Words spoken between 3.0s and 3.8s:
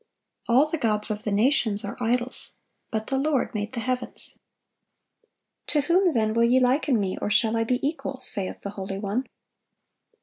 the Lord made